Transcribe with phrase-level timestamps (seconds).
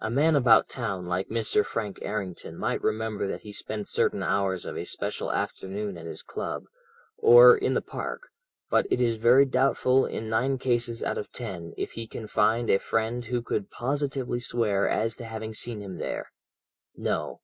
[0.00, 1.62] A man about town like Mr.
[1.66, 6.22] Frank Errington might remember that he spent certain hours of a special afternoon at his
[6.22, 6.64] club,
[7.18, 8.28] or in the Park,
[8.70, 12.70] but it is very doubtful in nine cases out of ten if he can find
[12.70, 16.32] a friend who could positively swear as to having seen him there.
[16.96, 17.42] No!